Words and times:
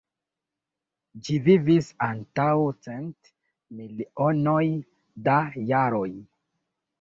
Ĝi 1.25 1.35
vivis 1.47 1.89
antaŭ 2.05 2.47
cent 2.87 3.29
milionoj 3.81 4.63
da 5.29 5.37
jaroj. 5.75 6.09